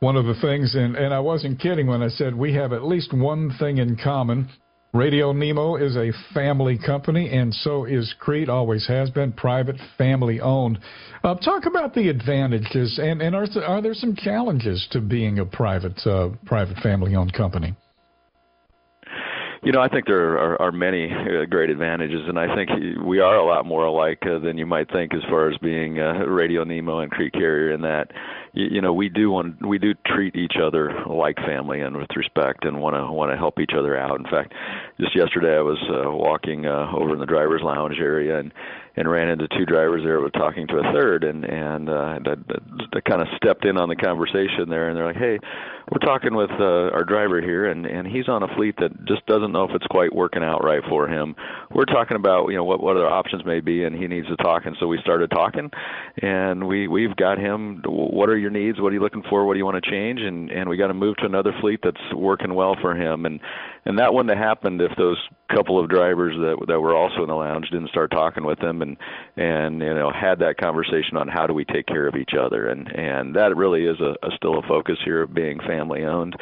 One 0.00 0.16
of 0.16 0.26
the 0.26 0.34
things, 0.40 0.74
and, 0.74 0.96
and 0.96 1.14
I 1.14 1.20
wasn't 1.20 1.60
kidding 1.60 1.86
when 1.86 2.02
I 2.02 2.08
said 2.08 2.34
we 2.34 2.54
have 2.54 2.72
at 2.72 2.84
least 2.84 3.14
one 3.14 3.50
thing 3.58 3.78
in 3.78 3.96
common 3.96 4.50
Radio 4.94 5.32
Nemo 5.32 5.74
is 5.74 5.96
a 5.96 6.12
family 6.32 6.78
company, 6.78 7.28
and 7.28 7.52
so 7.52 7.84
is 7.84 8.14
Crete, 8.20 8.48
always 8.48 8.86
has 8.86 9.10
been, 9.10 9.32
private, 9.32 9.74
family 9.98 10.40
owned. 10.40 10.78
Uh, 11.24 11.34
talk 11.34 11.66
about 11.66 11.94
the 11.94 12.08
advantages, 12.08 13.00
and, 13.02 13.20
and 13.20 13.34
are, 13.34 13.46
th- 13.46 13.64
are 13.66 13.82
there 13.82 13.92
some 13.92 14.14
challenges 14.14 14.86
to 14.92 15.00
being 15.00 15.40
a 15.40 15.44
private, 15.44 15.98
uh, 16.06 16.28
private 16.46 16.76
family 16.76 17.16
owned 17.16 17.32
company? 17.32 17.74
You 19.64 19.72
know, 19.72 19.80
I 19.80 19.88
think 19.88 20.06
there 20.06 20.38
are, 20.38 20.62
are 20.62 20.70
many 20.70 21.10
uh, 21.10 21.44
great 21.46 21.70
advantages, 21.70 22.20
and 22.28 22.38
I 22.38 22.54
think 22.54 22.70
we 23.04 23.18
are 23.18 23.36
a 23.36 23.44
lot 23.44 23.66
more 23.66 23.86
alike 23.86 24.22
uh, 24.22 24.38
than 24.38 24.56
you 24.56 24.66
might 24.66 24.88
think 24.92 25.12
as 25.12 25.22
far 25.28 25.50
as 25.50 25.58
being 25.58 25.98
uh, 25.98 26.24
Radio 26.26 26.62
Nemo 26.62 27.00
and 27.00 27.10
Crete 27.10 27.32
Carrier. 27.32 27.72
In 27.72 27.80
that, 27.80 28.12
you, 28.54 28.66
you 28.76 28.80
know, 28.80 28.92
we 28.92 29.08
do 29.08 29.30
want 29.30 29.64
we 29.66 29.78
do 29.78 29.94
treat 30.06 30.36
each 30.36 30.54
other 30.62 30.94
like 31.06 31.36
family 31.36 31.80
and 31.80 31.96
with 31.96 32.10
respect, 32.16 32.64
and 32.64 32.80
want 32.80 32.96
to 32.96 33.12
want 33.12 33.32
to 33.32 33.36
help 33.36 33.60
each 33.60 33.72
other 33.76 33.96
out. 33.96 34.18
In 34.18 34.26
fact, 34.26 34.52
just 35.00 35.14
yesterday 35.14 35.56
I 35.56 35.60
was 35.60 35.78
uh, 35.90 36.10
walking 36.10 36.66
uh, 36.66 36.90
over 36.94 37.12
in 37.12 37.20
the 37.20 37.26
drivers' 37.26 37.62
lounge 37.62 37.96
area, 37.98 38.38
and 38.38 38.52
and 38.96 39.10
ran 39.10 39.28
into 39.28 39.48
two 39.48 39.64
drivers 39.64 40.02
there 40.04 40.20
were 40.20 40.30
talking 40.30 40.66
to 40.68 40.76
a 40.76 40.92
third 40.92 41.24
and 41.24 41.44
and 41.44 41.88
uh 41.88 41.92
I, 41.92 42.18
I, 42.26 42.34
I 42.94 43.00
kind 43.00 43.22
of 43.22 43.28
stepped 43.36 43.64
in 43.64 43.76
on 43.76 43.88
the 43.88 43.96
conversation 43.96 44.68
there 44.68 44.88
and 44.88 44.96
they're 44.96 45.06
like 45.06 45.16
hey 45.16 45.38
we're 45.90 45.98
talking 45.98 46.34
with 46.34 46.50
uh, 46.50 46.94
our 46.94 47.04
driver 47.04 47.42
here 47.42 47.66
and 47.66 47.86
and 47.86 48.06
he's 48.06 48.28
on 48.28 48.42
a 48.42 48.54
fleet 48.54 48.76
that 48.78 49.04
just 49.04 49.26
doesn't 49.26 49.52
know 49.52 49.64
if 49.64 49.74
it's 49.74 49.86
quite 49.88 50.14
working 50.14 50.42
out 50.42 50.62
right 50.62 50.82
for 50.88 51.08
him 51.08 51.34
we're 51.72 51.84
talking 51.84 52.16
about 52.16 52.48
you 52.48 52.56
know 52.56 52.64
what 52.64 52.80
what 52.80 52.96
other 52.96 53.08
options 53.08 53.44
may 53.44 53.60
be 53.60 53.84
and 53.84 53.96
he 53.96 54.06
needs 54.06 54.28
to 54.28 54.36
talk 54.36 54.64
and 54.64 54.76
so 54.78 54.86
we 54.86 54.98
started 55.00 55.30
talking 55.30 55.70
and 56.22 56.66
we 56.66 56.86
we've 56.86 57.16
got 57.16 57.38
him 57.38 57.82
what 57.86 58.28
are 58.28 58.38
your 58.44 58.52
needs? 58.52 58.80
What 58.80 58.90
are 58.90 58.94
you 58.94 59.00
looking 59.00 59.24
for? 59.28 59.46
What 59.46 59.54
do 59.54 59.58
you 59.58 59.64
want 59.64 59.82
to 59.82 59.90
change? 59.90 60.20
And 60.20 60.50
and 60.50 60.68
we 60.68 60.76
got 60.76 60.88
to 60.88 60.94
move 60.94 61.16
to 61.16 61.26
another 61.26 61.52
fleet 61.60 61.80
that's 61.82 62.14
working 62.14 62.54
well 62.54 62.76
for 62.80 62.94
him. 62.94 63.24
And 63.24 63.40
and 63.86 63.98
that 63.98 64.12
wouldn't 64.12 64.36
have 64.36 64.46
happened 64.46 64.80
if 64.82 64.92
those 64.96 65.18
couple 65.50 65.82
of 65.82 65.88
drivers 65.88 66.36
that 66.36 66.66
that 66.68 66.80
were 66.80 66.94
also 66.94 67.22
in 67.22 67.28
the 67.28 67.34
lounge 67.34 67.70
didn't 67.70 67.88
start 67.88 68.10
talking 68.10 68.44
with 68.44 68.58
him 68.60 68.82
and 68.82 68.96
and 69.36 69.80
you 69.80 69.94
know 69.94 70.12
had 70.12 70.38
that 70.40 70.58
conversation 70.58 71.16
on 71.16 71.26
how 71.26 71.46
do 71.46 71.54
we 71.54 71.64
take 71.64 71.86
care 71.86 72.06
of 72.06 72.14
each 72.14 72.34
other. 72.38 72.68
And 72.68 72.86
and 72.94 73.34
that 73.36 73.56
really 73.56 73.86
is 73.86 73.98
a, 74.00 74.14
a 74.22 74.30
still 74.36 74.58
a 74.58 74.62
focus 74.68 74.98
here 75.04 75.22
of 75.22 75.34
being 75.34 75.58
family 75.60 76.04
owned. 76.04 76.36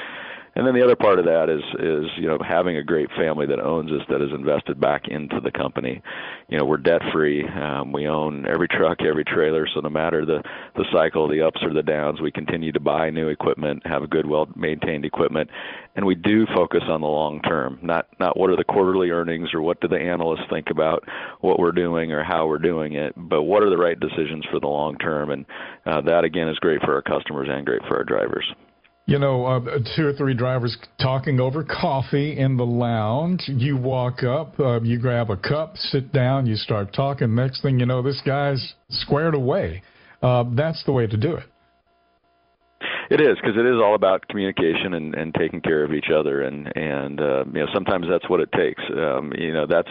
And 0.54 0.66
then 0.66 0.74
the 0.74 0.84
other 0.84 0.96
part 0.96 1.18
of 1.18 1.24
that 1.24 1.48
is 1.48 1.62
is 1.80 2.10
you 2.18 2.28
know 2.28 2.38
having 2.46 2.76
a 2.76 2.82
great 2.82 3.08
family 3.16 3.46
that 3.46 3.60
owns 3.60 3.90
us 3.90 4.06
that 4.10 4.20
is 4.20 4.32
invested 4.32 4.78
back 4.78 5.08
into 5.08 5.40
the 5.40 5.50
company. 5.50 6.02
You 6.48 6.58
know 6.58 6.66
we're 6.66 6.76
debt 6.76 7.00
free. 7.10 7.46
Um, 7.48 7.90
we 7.90 8.06
own 8.06 8.46
every 8.46 8.68
truck, 8.68 9.00
every 9.00 9.24
trailer. 9.24 9.66
So 9.72 9.80
no 9.80 9.88
matter 9.88 10.26
the 10.26 10.42
the 10.76 10.84
cycle, 10.92 11.26
the 11.26 11.40
ups 11.40 11.62
or 11.62 11.72
the 11.72 11.82
downs, 11.82 12.20
we 12.20 12.30
continue 12.30 12.70
to 12.72 12.80
buy 12.80 13.08
new 13.08 13.28
equipment, 13.28 13.86
have 13.86 14.08
good, 14.10 14.26
well 14.26 14.46
maintained 14.54 15.06
equipment, 15.06 15.48
and 15.96 16.04
we 16.04 16.14
do 16.14 16.46
focus 16.54 16.82
on 16.86 17.00
the 17.00 17.06
long 17.06 17.40
term. 17.40 17.78
Not 17.80 18.08
not 18.20 18.36
what 18.36 18.50
are 18.50 18.56
the 18.56 18.64
quarterly 18.64 19.08
earnings 19.08 19.54
or 19.54 19.62
what 19.62 19.80
do 19.80 19.88
the 19.88 19.98
analysts 19.98 20.50
think 20.50 20.68
about 20.70 21.04
what 21.40 21.58
we're 21.58 21.72
doing 21.72 22.12
or 22.12 22.22
how 22.22 22.46
we're 22.46 22.58
doing 22.58 22.92
it, 22.92 23.14
but 23.16 23.44
what 23.44 23.62
are 23.62 23.70
the 23.70 23.78
right 23.78 23.98
decisions 23.98 24.44
for 24.50 24.60
the 24.60 24.66
long 24.66 24.98
term. 24.98 25.30
And 25.30 25.46
uh, 25.86 26.02
that 26.02 26.24
again 26.24 26.48
is 26.48 26.58
great 26.58 26.82
for 26.82 26.94
our 26.94 27.02
customers 27.02 27.48
and 27.50 27.64
great 27.64 27.82
for 27.88 27.96
our 27.96 28.04
drivers 28.04 28.52
you 29.06 29.18
know, 29.18 29.46
uh, 29.46 29.60
two 29.96 30.06
or 30.06 30.12
three 30.12 30.34
drivers 30.34 30.76
talking 31.00 31.40
over 31.40 31.64
coffee 31.64 32.38
in 32.38 32.56
the 32.56 32.64
lounge. 32.64 33.42
You 33.46 33.76
walk 33.76 34.22
up, 34.22 34.58
uh, 34.60 34.80
you 34.82 34.98
grab 34.98 35.30
a 35.30 35.36
cup, 35.36 35.76
sit 35.76 36.12
down, 36.12 36.46
you 36.46 36.56
start 36.56 36.92
talking. 36.94 37.34
Next 37.34 37.62
thing 37.62 37.80
you 37.80 37.86
know, 37.86 38.00
this 38.02 38.20
guy's 38.24 38.74
squared 38.90 39.34
away. 39.34 39.82
Uh, 40.22 40.44
that's 40.54 40.84
the 40.84 40.92
way 40.92 41.06
to 41.06 41.16
do 41.16 41.34
it. 41.34 41.44
It 43.10 43.20
is 43.20 43.36
because 43.36 43.56
it 43.58 43.66
is 43.66 43.76
all 43.82 43.94
about 43.94 44.26
communication 44.28 44.94
and, 44.94 45.14
and 45.14 45.34
taking 45.34 45.60
care 45.60 45.84
of 45.84 45.92
each 45.92 46.08
other, 46.14 46.42
and 46.42 46.74
and 46.76 47.20
uh, 47.20 47.44
you 47.52 47.60
know 47.60 47.66
sometimes 47.74 48.06
that's 48.08 48.28
what 48.30 48.40
it 48.40 48.50
takes. 48.52 48.82
Um, 48.90 49.32
you 49.36 49.52
know 49.52 49.66
that's 49.66 49.90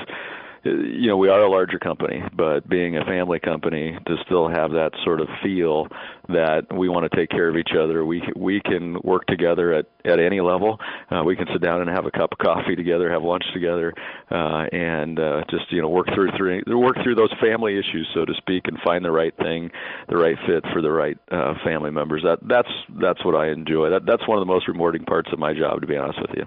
you 0.63 1.07
know 1.07 1.17
we 1.17 1.29
are 1.29 1.41
a 1.41 1.49
larger 1.49 1.79
company, 1.79 2.21
but 2.35 2.67
being 2.67 2.97
a 2.97 3.05
family 3.05 3.39
company 3.39 3.97
to 4.05 4.15
still 4.25 4.47
have 4.47 4.71
that 4.71 4.91
sort 5.03 5.19
of 5.21 5.27
feel 5.41 5.87
that 6.29 6.67
we 6.75 6.87
want 6.87 7.09
to 7.09 7.17
take 7.17 7.29
care 7.29 7.49
of 7.49 7.55
each 7.55 7.71
other. 7.77 8.05
We 8.05 8.21
we 8.35 8.61
can 8.61 8.97
work 9.03 9.25
together 9.25 9.73
at 9.73 9.85
at 10.05 10.19
any 10.19 10.39
level. 10.39 10.79
Uh, 11.09 11.23
we 11.25 11.35
can 11.35 11.47
sit 11.51 11.61
down 11.61 11.81
and 11.81 11.89
have 11.89 12.05
a 12.05 12.11
cup 12.11 12.31
of 12.31 12.37
coffee 12.37 12.75
together, 12.75 13.11
have 13.11 13.23
lunch 13.23 13.43
together, 13.53 13.93
uh, 14.29 14.65
and 14.71 15.19
uh, 15.19 15.43
just 15.49 15.71
you 15.71 15.81
know 15.81 15.89
work 15.89 16.07
through 16.13 16.31
through 16.37 16.61
work 16.77 16.97
through 17.03 17.15
those 17.15 17.33
family 17.41 17.77
issues, 17.77 18.07
so 18.13 18.25
to 18.25 18.33
speak, 18.35 18.67
and 18.67 18.77
find 18.83 19.03
the 19.03 19.11
right 19.11 19.35
thing, 19.37 19.71
the 20.09 20.17
right 20.17 20.37
fit 20.45 20.63
for 20.71 20.81
the 20.81 20.91
right 20.91 21.17
uh, 21.31 21.55
family 21.63 21.91
members. 21.91 22.21
That 22.23 22.39
that's 22.47 22.71
that's 22.99 23.23
what 23.25 23.35
I 23.35 23.49
enjoy. 23.49 23.89
That 23.89 24.05
that's 24.05 24.27
one 24.27 24.37
of 24.37 24.41
the 24.41 24.51
most 24.51 24.67
rewarding 24.67 25.05
parts 25.05 25.29
of 25.33 25.39
my 25.39 25.53
job, 25.53 25.81
to 25.81 25.87
be 25.87 25.97
honest 25.97 26.21
with 26.21 26.31
you. 26.37 26.45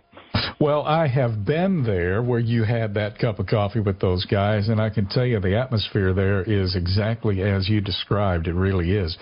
Well, 0.64 0.83
I 0.87 1.09
have 1.09 1.44
been 1.44 1.85
there 1.85 2.23
where 2.23 2.38
you 2.38 2.64
had 2.64 2.94
that 2.94 3.18
cup 3.18 3.38
of 3.38 3.47
coffee 3.49 3.80
with 3.80 4.00
those 4.00 4.25
guys, 4.25 4.71
and 4.71 4.80
I 4.80 4.88
can 4.88 5.06
tell 5.06 5.26
you 5.26 5.38
the 5.38 5.59
atmosphere 5.59 6.14
there 6.14 6.42
is 6.42 6.75
exactly 6.75 7.42
as 7.42 7.68
you 7.68 7.83
described. 7.83 8.47
It 8.47 8.54
really 8.54 8.92
is. 8.92 9.14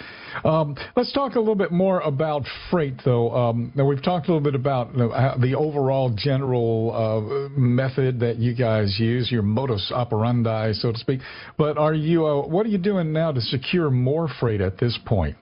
Um, 0.44 0.76
let's 0.94 1.10
talk 1.10 1.34
a 1.34 1.40
little 1.40 1.56
bit 1.56 1.72
more 1.72 1.98
about 2.02 2.44
freight, 2.70 2.94
though. 3.04 3.34
Um, 3.34 3.72
now 3.74 3.84
we've 3.84 4.04
talked 4.04 4.28
a 4.28 4.32
little 4.32 4.52
bit 4.52 4.54
about 4.54 4.94
the 4.94 5.56
overall 5.58 6.14
general 6.16 6.92
uh, 6.94 7.58
method 7.58 8.20
that 8.20 8.36
you 8.36 8.54
guys 8.54 8.96
use, 9.00 9.28
your 9.28 9.42
modus 9.42 9.90
operandi, 9.92 10.74
so 10.74 10.92
to 10.92 10.98
speak. 10.98 11.22
But 11.58 11.76
are 11.76 11.92
you? 11.92 12.24
Uh, 12.24 12.46
what 12.46 12.66
are 12.66 12.68
you 12.68 12.78
doing 12.78 13.12
now 13.12 13.32
to 13.32 13.40
secure 13.40 13.90
more 13.90 14.28
freight 14.38 14.60
at 14.60 14.78
this 14.78 14.96
point? 15.04 15.36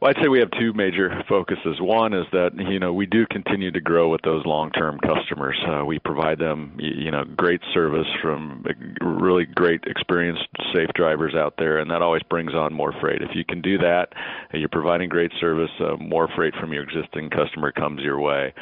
Well, 0.00 0.10
I'd 0.10 0.22
say 0.22 0.28
we 0.28 0.38
have 0.38 0.50
two 0.52 0.72
major 0.74 1.24
focuses. 1.28 1.80
One 1.80 2.14
is 2.14 2.26
that 2.30 2.50
you 2.56 2.78
know 2.78 2.92
we 2.92 3.06
do 3.06 3.26
continue 3.26 3.72
to 3.72 3.80
grow 3.80 4.08
with 4.08 4.22
those 4.22 4.46
long-term 4.46 5.00
customers. 5.00 5.58
Uh, 5.66 5.84
we 5.84 5.98
provide 5.98 6.38
them 6.38 6.76
you 6.78 7.10
know 7.10 7.24
great 7.24 7.60
service 7.74 8.06
from 8.22 8.64
really 9.00 9.44
great 9.44 9.82
experienced 9.86 10.46
safe 10.72 10.90
drivers 10.94 11.34
out 11.34 11.54
there, 11.58 11.78
and 11.78 11.90
that 11.90 12.00
always 12.00 12.22
brings 12.30 12.54
on 12.54 12.72
more 12.72 12.94
freight. 13.00 13.22
If 13.22 13.34
you 13.34 13.44
can 13.44 13.60
do 13.60 13.76
that, 13.78 14.10
and 14.52 14.60
you're 14.60 14.68
providing 14.68 15.08
great 15.08 15.32
service. 15.40 15.70
Uh, 15.80 15.96
more 15.96 16.28
freight 16.36 16.54
from 16.60 16.72
your 16.72 16.84
existing 16.84 17.30
customer 17.30 17.72
comes 17.72 18.00
your 18.00 18.20
way. 18.20 18.54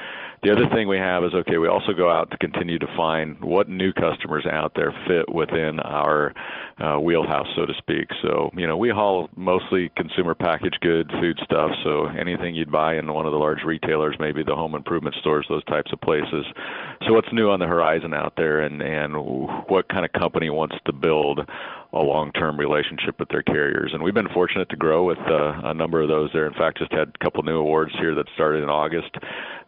The 0.47 0.53
other 0.53 0.69
thing 0.73 0.87
we 0.87 0.99
have 0.99 1.25
is 1.25 1.35
okay, 1.35 1.59
we 1.59 1.67
also 1.67 1.93
go 1.93 2.09
out 2.09 2.31
to 2.31 2.39
continue 2.39 2.79
to 2.79 2.87
find 2.97 3.37
what 3.43 3.69
new 3.69 3.93
customers 3.93 4.47
out 4.47 4.75
there 4.77 4.95
fit 5.09 5.29
within 5.35 5.81
our 5.81 6.33
uh, 6.79 7.01
wheelhouse, 7.01 7.49
so 7.57 7.67
to 7.67 7.73
speak. 7.79 8.07
So, 8.23 8.51
you 8.57 8.65
know, 8.65 8.77
we 8.77 8.91
haul 8.91 9.29
mostly 9.35 9.91
consumer 9.97 10.37
packaged 10.37 10.79
goods, 10.83 11.11
food 11.21 11.41
stuff, 11.43 11.73
so 11.83 12.07
anything 12.07 12.55
you'd 12.55 12.71
buy 12.71 12.97
in 12.97 13.13
one 13.13 13.27
of 13.27 13.33
the 13.33 13.39
large 13.39 13.65
retailers, 13.65 14.15
maybe 14.21 14.45
the 14.45 14.55
home 14.55 14.77
improvement 14.77 15.17
stores, 15.19 15.47
those 15.49 15.65
types 15.65 15.93
of 15.93 16.01
places. 16.01 16.47
So, 17.09 17.13
what's 17.13 17.33
new 17.33 17.51
on 17.51 17.59
the 17.59 17.67
horizon 17.67 18.15
out 18.15 18.35
there, 18.37 18.61
and, 18.61 18.81
and 18.81 19.17
what 19.67 19.89
kind 19.89 20.05
of 20.05 20.13
company 20.13 20.49
wants 20.49 20.77
to 20.85 20.93
build 20.93 21.41
a 21.97 22.05
long-term 22.05 22.59
relationship 22.59 23.19
with 23.19 23.29
their 23.29 23.43
carriers. 23.43 23.91
And 23.93 24.03
we've 24.03 24.15
been 24.15 24.29
fortunate 24.33 24.69
to 24.71 24.77
grow 24.77 25.05
with 25.05 25.19
uh, 25.19 25.61
a 25.65 25.75
number 25.75 26.03
of 26.03 26.09
those 26.09 26.31
there. 26.33 26.47
In 26.47 26.55
fact, 26.55 26.79
just 26.79 26.93
had 26.93 27.13
a 27.15 27.25
couple 27.25 27.43
new 27.43 27.59
awards 27.59 27.93
here 27.99 28.15
that 28.15 28.27
started 28.35 28.63
in 28.63 28.69
August. 28.69 29.17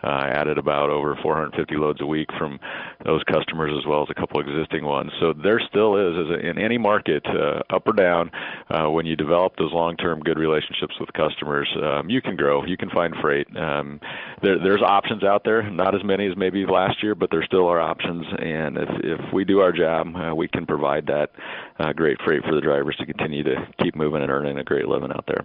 Uh, 0.01 0.31
added 0.31 0.59
about 0.59 0.91
over 0.91 1.19
450 1.21 1.75
loads 1.75 2.01
a 2.01 2.07
week 2.07 2.29
from 2.39 2.61
those 3.05 3.21
customers 3.25 3.73
as 3.77 3.85
well 3.85 4.03
as 4.03 4.09
a 4.09 4.15
couple 4.15 4.41
existing 4.41 4.85
ones. 4.85 5.11
So 5.19 5.33
there 5.33 5.59
still 5.59 5.97
is, 5.97 6.15
as 6.25 6.45
in 6.45 6.57
any 6.57 6.79
market, 6.79 7.27
uh, 7.27 7.63
up 7.75 7.85
or 7.85 7.95
down, 7.95 8.31
uh, 8.71 8.89
when 8.91 9.07
you 9.07 9.17
develop 9.17 9.57
those 9.57 9.73
long-term 9.73 10.21
good 10.21 10.39
relationships 10.39 10.95
with 11.01 11.13
customers, 11.15 11.69
um, 11.83 12.09
you 12.09 12.23
can 12.23 12.37
grow. 12.37 12.65
You 12.65 12.77
can 12.77 12.91
find 12.91 13.13
freight. 13.21 13.49
Um, 13.57 13.99
there, 14.41 14.61
there's 14.61 14.83
options 14.83 15.25
out 15.25 15.43
there, 15.45 15.69
not 15.69 15.97
as 15.97 16.05
many 16.05 16.29
as 16.29 16.37
maybe 16.37 16.65
last 16.65 17.03
year, 17.03 17.17
but 17.17 17.31
there 17.33 17.43
still 17.43 17.67
are 17.67 17.81
options. 17.81 18.25
And 18.39 18.79
if, 18.79 18.89
if 19.03 19.33
we 19.33 19.45
do 19.45 19.59
our 19.59 19.73
job, 19.73 20.15
uh, 20.15 20.33
we 20.33 20.47
can 20.47 20.65
provide 20.65 21.07
that 21.07 21.31
uh, 21.81 21.93
great 21.93 22.18
freight 22.25 22.43
for 22.45 22.55
the 22.55 22.61
drivers 22.61 22.97
to 22.97 23.07
continue 23.07 23.43
to 23.45 23.67
keep 23.83 23.95
moving 23.95 24.23
and 24.23 24.31
earning 24.31 24.59
a 24.59 24.65
great 24.65 24.87
living 24.87 25.11
out 25.13 25.25
there. 25.27 25.45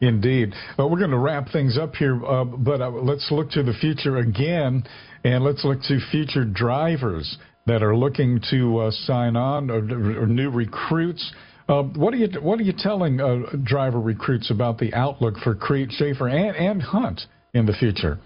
Indeed. 0.00 0.54
We're 0.78 0.98
going 0.98 1.10
to 1.10 1.18
wrap 1.18 1.48
things 1.52 1.76
up 1.76 1.94
here, 1.96 2.24
uh, 2.24 2.44
but 2.44 2.80
uh, 2.80 2.90
let's 2.90 3.28
look 3.32 3.50
to 3.50 3.64
the 3.64 3.72
future 3.72 4.18
again, 4.18 4.84
and 5.24 5.42
let's 5.42 5.64
look 5.64 5.82
to 5.82 5.98
future 6.12 6.44
drivers 6.44 7.36
that 7.66 7.82
are 7.82 7.96
looking 7.96 8.40
to 8.50 8.78
uh, 8.78 8.90
sign 8.92 9.36
on 9.36 9.70
or, 9.70 9.78
or 10.22 10.26
new 10.26 10.50
recruits. 10.50 11.32
Uh, 11.68 11.82
what 11.82 12.14
are 12.14 12.16
you 12.16 12.28
What 12.40 12.60
are 12.60 12.62
you 12.62 12.72
telling 12.76 13.20
uh, 13.20 13.56
driver 13.64 14.00
recruits 14.00 14.50
about 14.50 14.78
the 14.78 14.94
outlook 14.94 15.34
for 15.42 15.54
Crete, 15.54 15.90
Shaffer, 15.90 16.28
and, 16.28 16.56
and 16.56 16.80
Hunt 16.80 17.22
in 17.52 17.66
the 17.66 17.72
future? 17.72 18.18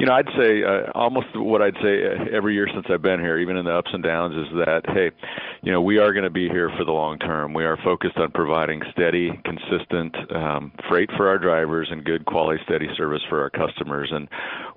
You 0.00 0.06
know, 0.06 0.14
I'd 0.14 0.30
say 0.34 0.64
uh, 0.64 0.90
almost 0.94 1.26
what 1.34 1.60
I'd 1.60 1.76
say 1.82 2.06
uh, 2.06 2.24
every 2.34 2.54
year 2.54 2.66
since 2.72 2.86
I've 2.88 3.02
been 3.02 3.20
here, 3.20 3.36
even 3.36 3.58
in 3.58 3.66
the 3.66 3.76
ups 3.76 3.90
and 3.92 4.02
downs, 4.02 4.34
is 4.34 4.50
that 4.56 4.80
hey, 4.86 5.10
you 5.60 5.70
know, 5.70 5.82
we 5.82 5.98
are 5.98 6.14
going 6.14 6.24
to 6.24 6.30
be 6.30 6.48
here 6.48 6.70
for 6.78 6.86
the 6.86 6.90
long 6.90 7.18
term. 7.18 7.52
We 7.52 7.66
are 7.66 7.76
focused 7.84 8.16
on 8.16 8.30
providing 8.30 8.80
steady, 8.92 9.30
consistent 9.44 10.16
um, 10.34 10.72
freight 10.88 11.10
for 11.18 11.28
our 11.28 11.38
drivers 11.38 11.88
and 11.90 12.02
good 12.02 12.24
quality, 12.24 12.62
steady 12.64 12.88
service 12.96 13.20
for 13.28 13.42
our 13.42 13.50
customers. 13.50 14.08
And 14.10 14.26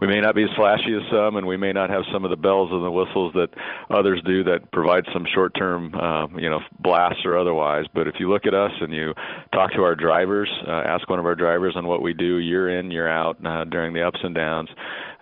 we 0.01 0.07
may 0.07 0.19
not 0.19 0.35
be 0.35 0.43
as 0.43 0.49
flashy 0.57 0.93
as 0.93 1.09
some, 1.09 1.37
and 1.37 1.47
we 1.47 1.55
may 1.55 1.71
not 1.71 1.89
have 1.89 2.03
some 2.11 2.25
of 2.25 2.29
the 2.29 2.35
bells 2.35 2.71
and 2.73 2.83
the 2.83 2.91
whistles 2.91 3.31
that 3.35 3.47
others 3.89 4.21
do 4.25 4.43
that 4.43 4.73
provide 4.73 5.05
some 5.13 5.25
short-term, 5.33 5.95
uh, 5.95 6.27
you 6.37 6.49
know, 6.49 6.59
blasts 6.81 7.23
or 7.23 7.37
otherwise. 7.37 7.85
But 7.93 8.09
if 8.09 8.15
you 8.19 8.29
look 8.29 8.45
at 8.45 8.53
us 8.53 8.71
and 8.81 8.93
you 8.93 9.13
talk 9.53 9.71
to 9.71 9.83
our 9.83 9.95
drivers, 9.95 10.51
uh, 10.67 10.83
ask 10.85 11.09
one 11.09 11.19
of 11.19 11.25
our 11.25 11.35
drivers 11.35 11.75
on 11.77 11.87
what 11.87 12.01
we 12.01 12.11
do 12.11 12.39
year 12.39 12.77
in, 12.77 12.91
year 12.91 13.07
out 13.07 13.37
uh, 13.45 13.63
during 13.63 13.93
the 13.93 14.05
ups 14.05 14.19
and 14.21 14.35
downs 14.35 14.67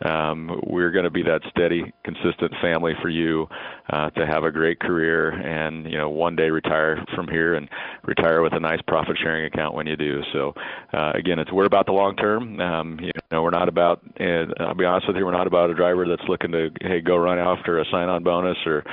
um, 0.05 0.59
we're 0.65 0.91
going 0.91 1.03
to 1.05 1.11
be 1.11 1.23
that 1.23 1.41
steady, 1.49 1.93
consistent 2.03 2.53
family 2.61 2.93
for 3.01 3.09
you 3.09 3.47
uh, 3.89 4.09
to 4.11 4.25
have 4.25 4.43
a 4.43 4.51
great 4.51 4.79
career 4.79 5.29
and 5.29 5.85
you 5.85 5.97
know 5.97 6.09
one 6.09 6.35
day 6.35 6.49
retire 6.49 7.03
from 7.15 7.27
here 7.27 7.55
and 7.55 7.69
retire 8.05 8.41
with 8.41 8.53
a 8.53 8.59
nice 8.59 8.79
profit 8.87 9.17
sharing 9.21 9.45
account 9.45 9.75
when 9.75 9.87
you 9.87 9.95
do. 9.95 10.21
So 10.33 10.53
uh, 10.93 11.11
again, 11.13 11.39
it's 11.39 11.51
we're 11.51 11.65
about 11.65 11.85
the 11.85 11.91
long 11.91 12.15
term. 12.15 12.59
Um, 12.59 12.99
you 13.01 13.11
know, 13.31 13.43
we're 13.43 13.51
not 13.51 13.69
about. 13.69 14.01
Uh, 14.19 14.45
I'll 14.59 14.75
be 14.75 14.85
honest 14.85 15.07
with 15.07 15.17
you, 15.17 15.25
we're 15.25 15.31
not 15.31 15.47
about 15.47 15.69
a 15.69 15.75
driver 15.75 16.07
that's 16.07 16.27
looking 16.27 16.51
to 16.51 16.69
hey 16.81 17.01
go 17.01 17.17
run 17.17 17.39
after 17.39 17.79
a 17.79 17.85
sign 17.91 18.09
on 18.09 18.23
bonus 18.23 18.57
or 18.65 18.83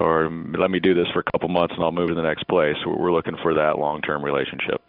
or 0.00 0.28
let 0.58 0.70
me 0.70 0.80
do 0.80 0.94
this 0.94 1.06
for 1.12 1.20
a 1.20 1.30
couple 1.32 1.48
months 1.48 1.74
and 1.74 1.84
I'll 1.84 1.92
move 1.92 2.08
to 2.08 2.14
the 2.14 2.22
next 2.22 2.48
place. 2.48 2.76
We're 2.86 3.12
looking 3.12 3.36
for 3.42 3.54
that 3.54 3.78
long 3.78 4.00
term 4.02 4.24
relationship. 4.24 4.82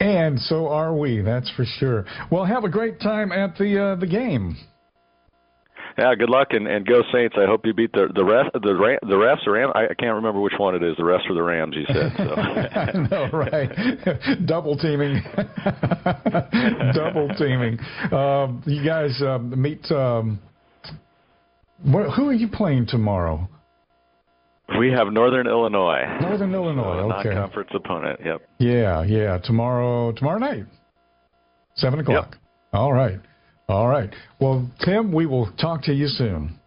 And 0.00 0.38
so 0.38 0.68
are 0.68 0.94
we, 0.94 1.20
that's 1.20 1.50
for 1.52 1.64
sure. 1.64 2.04
Well, 2.30 2.44
have 2.44 2.64
a 2.64 2.68
great 2.68 3.00
time 3.00 3.32
at 3.32 3.56
the 3.56 3.82
uh, 3.82 3.94
the 3.96 4.06
game. 4.06 4.56
Yeah, 5.96 6.12
good 6.16 6.28
luck 6.28 6.48
and, 6.50 6.66
and 6.66 6.84
go 6.84 7.02
Saints. 7.12 7.36
I 7.38 7.46
hope 7.46 7.64
you 7.64 7.72
beat 7.72 7.92
the 7.92 8.08
the 8.14 8.24
ref 8.24 8.52
the 8.52 8.58
the 8.58 9.14
refs 9.14 9.46
or 9.46 9.52
Ram. 9.52 9.70
I 9.74 9.94
can't 9.94 10.14
remember 10.16 10.40
which 10.40 10.54
one 10.58 10.74
it 10.74 10.82
is. 10.82 10.96
The 10.96 11.04
refs 11.04 11.28
or 11.30 11.34
the 11.34 11.42
Rams. 11.42 11.76
You 11.76 11.84
said 11.86 12.12
so. 12.16 12.34
I 12.36 13.08
know, 13.08 13.28
right? 13.32 14.46
Double 14.46 14.76
teaming, 14.76 15.22
double 16.94 17.28
teaming. 17.38 17.78
Um, 18.12 18.62
you 18.66 18.84
guys 18.84 19.22
um, 19.22 19.60
meet. 19.60 19.88
Um, 19.92 20.40
who 21.84 22.28
are 22.28 22.34
you 22.34 22.48
playing 22.48 22.86
tomorrow? 22.88 23.48
We 24.78 24.90
have 24.90 25.12
Northern 25.12 25.46
Illinois. 25.46 26.02
Northern 26.20 26.54
Illinois. 26.54 27.10
Uh, 27.10 27.18
okay. 27.18 27.28
Non-conference 27.30 27.70
opponent. 27.74 28.20
Yep. 28.24 28.48
Yeah, 28.58 29.02
yeah. 29.04 29.38
Tomorrow, 29.44 30.12
tomorrow 30.12 30.38
night, 30.38 30.64
seven 31.74 32.00
o'clock. 32.00 32.30
Yep. 32.32 32.40
All 32.72 32.92
right, 32.92 33.20
all 33.68 33.88
right. 33.88 34.10
Well, 34.40 34.70
Tim, 34.84 35.12
we 35.12 35.26
will 35.26 35.52
talk 35.52 35.82
to 35.84 35.92
you 35.92 36.08
soon. 36.08 36.58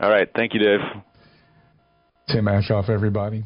All 0.00 0.10
right. 0.10 0.28
Thank 0.36 0.52
you, 0.54 0.60
Dave. 0.60 0.80
Tim 2.28 2.44
Aschoff, 2.44 2.88
everybody. 2.88 3.44